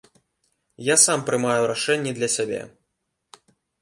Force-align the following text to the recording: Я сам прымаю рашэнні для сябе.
Я 0.87 0.95
сам 1.03 1.19
прымаю 1.27 1.61
рашэнні 1.73 2.11
для 2.21 2.29
сябе. 2.37 2.61